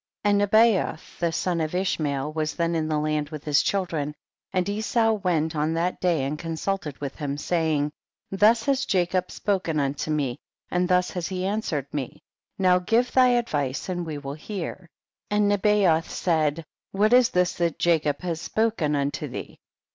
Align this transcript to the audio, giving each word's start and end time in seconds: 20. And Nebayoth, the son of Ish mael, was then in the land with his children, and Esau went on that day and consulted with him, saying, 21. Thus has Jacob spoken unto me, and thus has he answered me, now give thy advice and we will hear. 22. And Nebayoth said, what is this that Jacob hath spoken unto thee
20. 0.23 0.31
And 0.33 0.37
Nebayoth, 0.51 1.19
the 1.19 1.31
son 1.31 1.61
of 1.61 1.75
Ish 1.75 1.99
mael, 1.99 2.33
was 2.33 2.55
then 2.55 2.73
in 2.73 2.87
the 2.87 2.97
land 2.97 3.29
with 3.29 3.43
his 3.43 3.61
children, 3.61 4.15
and 4.51 4.67
Esau 4.67 5.11
went 5.11 5.55
on 5.55 5.75
that 5.75 6.01
day 6.01 6.23
and 6.23 6.39
consulted 6.39 6.99
with 6.99 7.17
him, 7.17 7.37
saying, 7.37 7.91
21. 8.29 8.39
Thus 8.39 8.63
has 8.63 8.85
Jacob 8.85 9.29
spoken 9.29 9.79
unto 9.79 10.09
me, 10.09 10.39
and 10.71 10.89
thus 10.89 11.11
has 11.11 11.27
he 11.27 11.45
answered 11.45 11.85
me, 11.93 12.23
now 12.57 12.79
give 12.79 13.11
thy 13.11 13.27
advice 13.27 13.89
and 13.89 14.03
we 14.03 14.17
will 14.17 14.33
hear. 14.33 14.89
22. 15.29 15.35
And 15.35 15.47
Nebayoth 15.49 16.09
said, 16.09 16.65
what 16.91 17.13
is 17.13 17.29
this 17.29 17.53
that 17.59 17.77
Jacob 17.77 18.21
hath 18.21 18.39
spoken 18.39 18.95
unto 18.95 19.27
thee 19.27 19.59